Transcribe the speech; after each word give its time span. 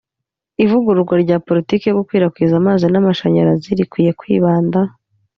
Ivugururwa 0.63 1.15
rya 1.23 1.37
politiki 1.47 1.83
yo 1.87 1.95
gukwirakwiza 1.99 2.53
amazi 2.57 2.85
n 2.89 2.95
amashanyarazi 3.01 3.69
rikwiye 3.79 4.11
kwibanda 4.19 4.79